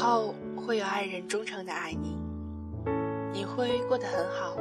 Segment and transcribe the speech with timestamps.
[0.00, 2.16] 后会有爱人忠诚的爱你，
[3.34, 4.56] 你会过得很好，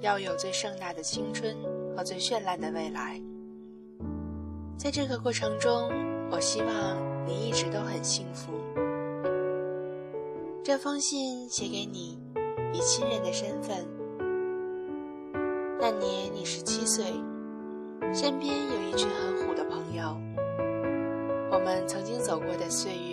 [0.00, 1.54] 要有最盛大的青春
[1.94, 3.20] 和最绚烂的未来。
[4.78, 5.90] 在这个过程中，
[6.30, 6.96] 我希望
[7.26, 8.52] 你一直都很幸福。
[10.64, 12.18] 这封信写给你，
[12.72, 13.86] 以亲人的身份。
[15.78, 17.04] 那年你十七岁，
[18.14, 20.16] 身边有一群很虎的朋友。
[21.50, 23.11] 我们曾经走过的岁月，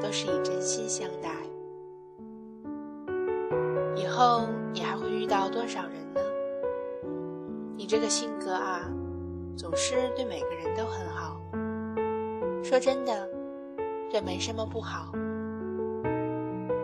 [0.00, 1.30] 都是以真心相待。
[3.96, 6.20] 以后你还会遇到多少人呢？
[7.76, 8.90] 你这个性格啊，
[9.56, 11.40] 总是对每个人都很好。
[12.62, 13.28] 说真的，
[14.10, 15.12] 这没什么不好。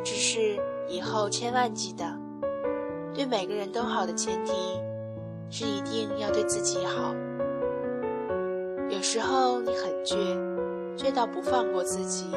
[0.05, 2.05] 只是以后千万记得，
[3.15, 4.53] 对每个人都好的前提。
[5.53, 7.13] 是一定要对自己好。
[8.89, 10.17] 有时候你很倔，
[10.97, 12.31] 倔到不放过自己，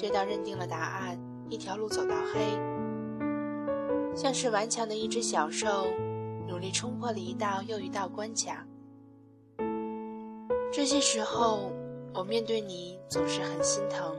[0.00, 1.20] 直到认定了答案，
[1.50, 2.40] 一条路走到黑，
[4.16, 5.84] 像是顽强的一只小兽，
[6.48, 8.64] 努力冲破了一道又一道关卡。
[10.72, 11.70] 这些时候，
[12.14, 14.16] 我面对你总是很心疼。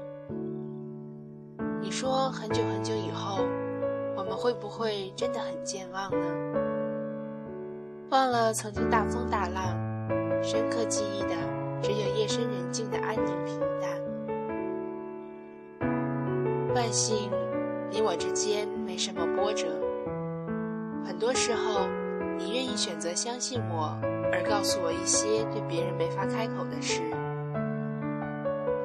[1.82, 3.40] 你说很久很久以后，
[4.16, 6.28] 我们会不会真的很健忘呢？
[8.12, 9.76] 忘了曾经大风大浪，
[10.44, 11.36] 深刻记忆的
[11.82, 14.00] 只有夜深人静的安宁平淡。
[16.74, 17.30] 万幸，
[17.90, 19.68] 你我之间没什么波折。
[21.04, 21.88] 很多时候，
[22.38, 23.98] 你愿意选择相信我，
[24.32, 27.02] 而告诉我一些对别人没法开口的事。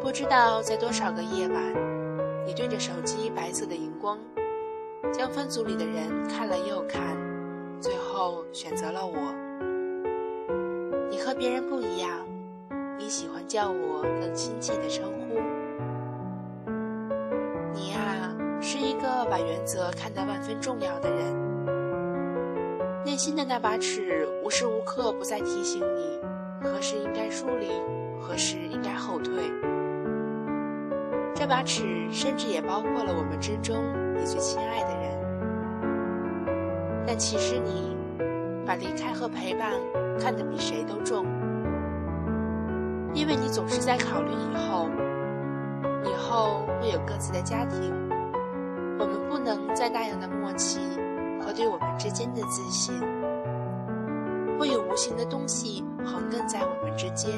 [0.01, 1.62] 不知道在多少个夜晚，
[2.45, 4.19] 你对着手机白色的荧光，
[5.12, 7.17] 将分组里的人看了又看。
[7.81, 9.17] 最后选择了我。
[11.09, 12.11] 你和别人不一样，
[12.98, 15.25] 你喜欢叫我更亲切的称呼。
[19.30, 21.34] 把原则看得万分重要的人。
[23.05, 26.18] 内心的那把尺，无时无刻不在提醒你，
[26.62, 27.70] 何时应该疏离，
[28.20, 29.33] 何时应该后退。
[31.34, 33.77] 这把尺，甚至也包括了我们之中
[34.17, 35.06] 你最亲爱的人。
[37.06, 37.96] 但其实你
[38.67, 39.72] 把离开和陪伴
[40.18, 41.24] 看得比谁都重，
[43.14, 44.89] 因为你总是在考虑以后，
[46.05, 47.95] 以后会有各自的家庭，
[49.55, 50.80] 能在那样的默契
[51.40, 52.92] 和对我们之间的自信，
[54.58, 57.33] 会有无形的东西横亘在我们之间，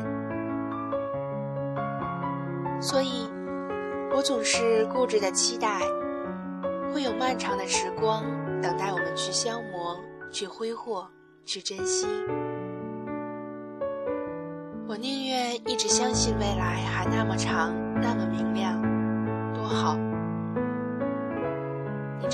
[2.80, 3.28] 所以，
[4.16, 5.80] 我总是固执的期待，
[6.92, 8.24] 会有漫长的时光。
[8.60, 9.96] 等待我们去消磨，
[10.32, 11.06] 去挥霍，
[11.44, 12.08] 去珍惜。
[14.88, 18.82] 我宁愿一直相信未来还那么长，那么明亮，
[19.54, 19.96] 多好。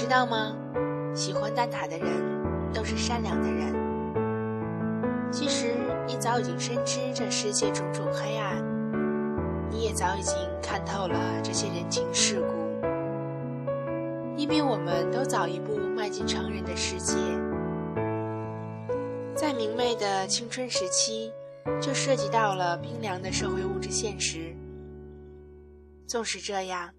[0.04, 0.54] 知道吗？
[1.14, 2.06] 喜欢蛋挞的人
[2.74, 3.72] 都是善良的人。
[5.32, 5.76] 其实
[6.06, 8.62] 你早已经深知这世界种种黑暗，
[9.70, 12.52] 你也早已经看透了这些人情世故。
[14.36, 17.16] 你比我们都早一步迈进成人的世界，
[19.34, 21.32] 在明媚的青春时期，
[21.80, 24.54] 就涉及到了冰凉的社会物质现实。
[26.06, 26.90] 纵使这样，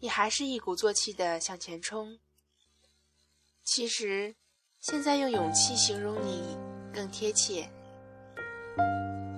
[0.00, 2.18] 你还是一鼓作气的向前冲。
[3.72, 4.34] 其实，
[4.80, 6.58] 现在用勇气形容你
[6.92, 7.68] 更贴切。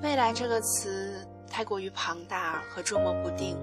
[0.03, 3.59] 未来这个词太过于庞大和捉摸不定，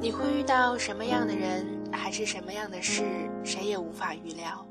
[0.00, 1.66] 你会遇到什么样的人？
[1.90, 3.02] 还是什么样的事，
[3.42, 4.64] 谁也无法预料。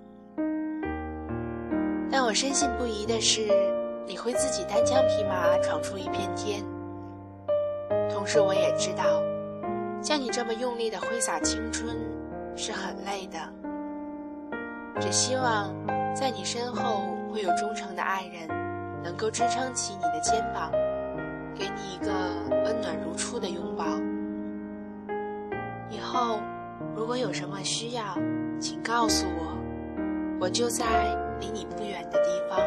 [2.09, 3.41] 但我深信不疑的是，
[4.07, 6.63] 你会自己单枪匹马闯出一片天。
[8.09, 9.21] 同时，我也知道，
[10.01, 11.97] 像你这么用力的挥洒青春，
[12.55, 13.37] 是很累的。
[14.99, 15.73] 只希望，
[16.15, 18.47] 在你身后会有忠诚的爱人，
[19.03, 20.71] 能够支撑起你的肩膀，
[21.55, 22.11] 给你一个
[22.65, 23.85] 温暖如初的拥抱。
[25.89, 26.39] 以后。
[26.95, 28.03] 如果有什么需要，
[28.59, 29.57] 请告诉我，
[30.39, 30.85] 我就在
[31.39, 32.59] 离你不远的地方。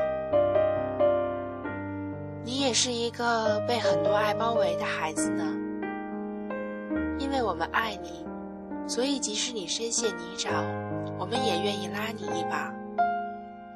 [2.43, 5.45] 你也是一个被很多爱包围的孩子呢。
[7.19, 8.25] 因为我们爱你，
[8.89, 10.65] 所以即使你深陷泥沼，
[11.19, 12.73] 我们也愿意拉你一把。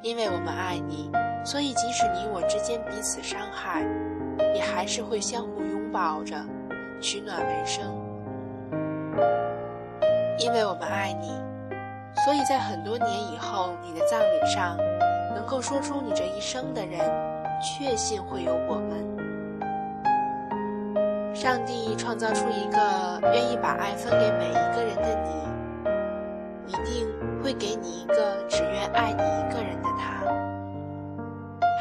[0.03, 1.11] 因为我们爱你，
[1.45, 3.85] 所以即使你我之间彼此伤害，
[4.55, 6.37] 也还是会相互拥抱着，
[7.01, 7.85] 取暖为生。
[10.39, 11.39] 因为我们爱你，
[12.25, 14.79] 所以在很多年以后，你的葬礼上，
[15.35, 16.99] 能够说出你这一生的人，
[17.61, 19.11] 确信会有我们。
[21.35, 27.07] 上帝创造出一个愿意把爱分给每一个人的你，一定
[27.43, 30.25] 会给你一个只愿爱你一个人的他。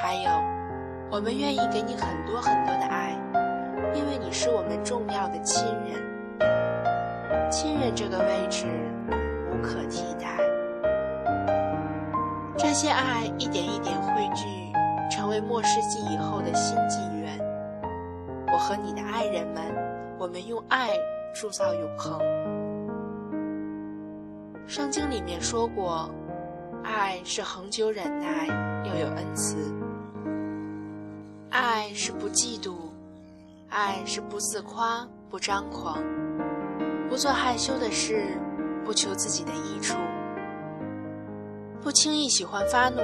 [0.02, 0.30] 还有，
[1.12, 3.16] 我们愿意给你很多很多的爱，
[3.94, 6.00] 因为你是我们重要的亲人。
[7.52, 8.66] 亲人这个位置
[9.52, 10.38] 无可替代。
[12.58, 14.46] 这些爱一点一点汇聚，
[15.10, 17.40] 成为末世纪以后的新纪元。
[18.52, 19.64] 我和你的爱人们，
[20.18, 20.90] 我们用爱
[21.34, 22.20] 铸造永恒。
[24.70, 26.08] 圣经里面说过，
[26.84, 28.46] 爱是恒久忍耐，
[28.86, 29.58] 又有恩慈；
[31.50, 32.76] 爱是不嫉妒，
[33.70, 35.98] 爱是不自夸，不张狂，
[37.10, 38.38] 不做害羞的事，
[38.86, 39.98] 不求自己的益处，
[41.82, 43.02] 不轻易喜欢发怒，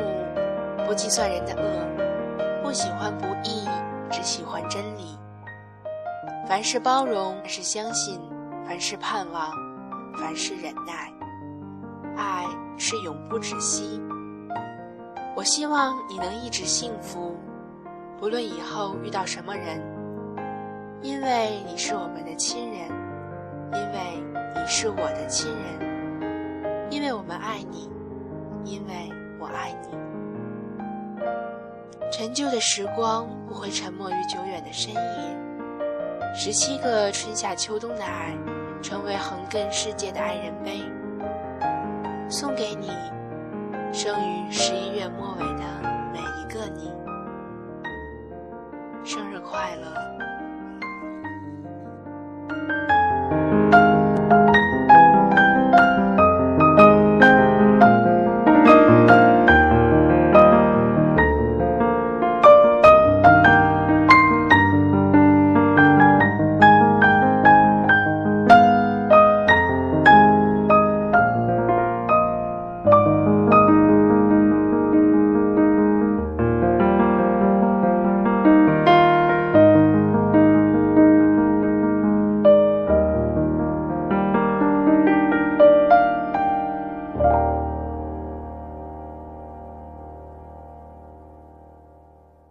[0.85, 3.68] 不计算人的恶，不喜欢不义，
[4.11, 5.18] 只喜欢真理。
[6.47, 8.21] 凡事包容，凡事相信，
[8.68, 9.50] 凡事盼望，
[10.15, 11.11] 凡事忍耐，
[12.15, 12.45] 爱
[12.77, 14.01] 是永不止息。
[15.35, 17.35] 我希望你能一直幸福，
[18.17, 19.81] 不论以后遇到什么人，
[21.01, 22.88] 因为你是我们的亲人，
[23.73, 24.23] 因为
[24.56, 27.89] 你是我的亲人，因为我们爱你，
[28.63, 29.97] 因为我爱你。
[32.11, 35.01] 陈旧的时光不会沉默于久远的深夜。
[36.33, 38.33] 十七个春夏秋冬的爱，
[38.81, 40.81] 成为横亘世界的爱人碑，
[42.27, 42.88] 送给你，
[43.94, 45.63] 生于十一月末尾的
[46.12, 46.92] 每一个你，
[49.04, 49.94] 生日快乐！